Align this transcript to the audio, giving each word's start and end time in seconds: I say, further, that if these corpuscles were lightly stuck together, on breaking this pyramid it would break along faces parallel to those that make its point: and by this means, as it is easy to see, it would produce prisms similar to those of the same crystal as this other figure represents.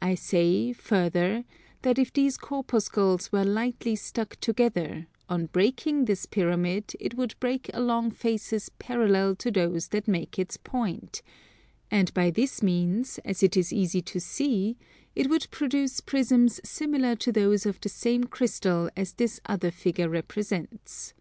I 0.00 0.14
say, 0.14 0.72
further, 0.72 1.44
that 1.82 1.98
if 1.98 2.12
these 2.12 2.36
corpuscles 2.36 3.32
were 3.32 3.42
lightly 3.44 3.96
stuck 3.96 4.36
together, 4.38 5.08
on 5.28 5.46
breaking 5.46 6.04
this 6.04 6.24
pyramid 6.24 6.94
it 7.00 7.14
would 7.16 7.34
break 7.40 7.68
along 7.74 8.12
faces 8.12 8.68
parallel 8.78 9.34
to 9.34 9.50
those 9.50 9.88
that 9.88 10.06
make 10.06 10.38
its 10.38 10.56
point: 10.56 11.20
and 11.90 12.14
by 12.14 12.30
this 12.30 12.62
means, 12.62 13.18
as 13.24 13.42
it 13.42 13.56
is 13.56 13.72
easy 13.72 14.02
to 14.02 14.20
see, 14.20 14.78
it 15.16 15.28
would 15.28 15.48
produce 15.50 16.00
prisms 16.00 16.60
similar 16.62 17.16
to 17.16 17.32
those 17.32 17.66
of 17.66 17.80
the 17.80 17.88
same 17.88 18.22
crystal 18.22 18.88
as 18.96 19.14
this 19.14 19.40
other 19.46 19.72
figure 19.72 20.08
represents. 20.08 21.12